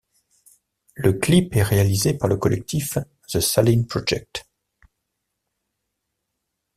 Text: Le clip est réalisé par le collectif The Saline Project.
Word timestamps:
Le 0.95 1.13
clip 1.13 1.55
est 1.55 1.61
réalisé 1.61 2.15
par 2.15 2.27
le 2.27 2.35
collectif 2.35 2.97
The 3.31 3.39
Saline 3.39 3.85
Project. 3.85 4.49